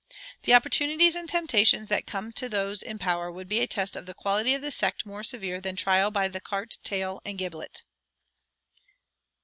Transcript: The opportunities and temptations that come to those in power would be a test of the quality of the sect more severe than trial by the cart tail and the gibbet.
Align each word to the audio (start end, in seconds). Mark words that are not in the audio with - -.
The 0.41 0.55
opportunities 0.55 1.15
and 1.15 1.29
temptations 1.29 1.87
that 1.89 2.07
come 2.07 2.31
to 2.31 2.49
those 2.49 2.81
in 2.81 2.97
power 2.97 3.31
would 3.31 3.47
be 3.47 3.59
a 3.59 3.67
test 3.67 3.95
of 3.95 4.07
the 4.07 4.15
quality 4.15 4.55
of 4.55 4.63
the 4.63 4.71
sect 4.71 5.05
more 5.05 5.21
severe 5.23 5.61
than 5.61 5.75
trial 5.75 6.09
by 6.09 6.27
the 6.27 6.41
cart 6.41 6.79
tail 6.83 7.21
and 7.23 7.37
the 7.37 7.43
gibbet. 7.43 7.83